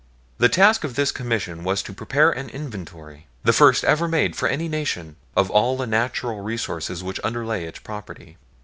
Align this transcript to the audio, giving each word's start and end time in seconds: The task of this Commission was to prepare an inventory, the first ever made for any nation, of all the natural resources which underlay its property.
The 0.39 0.49
task 0.49 0.83
of 0.83 0.95
this 0.95 1.11
Commission 1.11 1.63
was 1.63 1.83
to 1.83 1.93
prepare 1.93 2.31
an 2.31 2.49
inventory, 2.49 3.27
the 3.43 3.53
first 3.53 3.83
ever 3.83 4.07
made 4.07 4.35
for 4.35 4.47
any 4.47 4.67
nation, 4.67 5.15
of 5.35 5.51
all 5.51 5.77
the 5.77 5.85
natural 5.85 6.39
resources 6.41 7.03
which 7.03 7.19
underlay 7.23 7.65
its 7.65 7.77
property. 7.77 8.37